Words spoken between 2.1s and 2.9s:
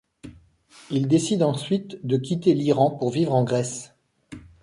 quitter l'Iran